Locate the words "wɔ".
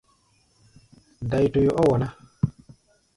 1.89-1.95